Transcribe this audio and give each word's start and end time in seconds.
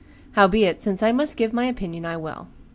Howbeit, 0.31 0.81
since 0.81 1.03
I 1.03 1.11
must 1.11 1.37
give 1.37 1.53
my 1.53 1.65
opinion, 1.65 2.05
I 2.07 2.17
will. 2.17 2.47